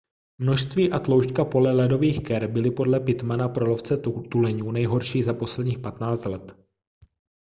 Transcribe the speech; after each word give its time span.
množství 0.37 0.91
a 0.91 0.99
tloušťka 0.99 1.45
pole 1.45 1.71
ledových 1.71 2.23
ker 2.23 2.47
byly 2.47 2.71
podle 2.71 2.99
pittmana 2.99 3.49
pro 3.49 3.65
lovce 3.69 3.97
tuleňů 4.31 4.71
nejhorší 4.71 5.23
za 5.23 5.33
posledních 5.33 5.79
15 5.79 6.25
let 6.25 6.55